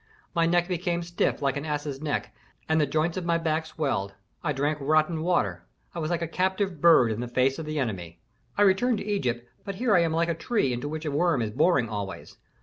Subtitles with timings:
[0.33, 2.33] My neck became stiff, like an ass's neck,
[2.67, 4.15] and the joints of my back swelled.
[4.43, 7.77] I drank rotten water, I was like a captive bird in the face of the
[7.77, 8.19] enemy.
[8.57, 11.43] "I returned to Egypt, but here I am like a tree into which a worm
[11.43, 12.37] is boring always.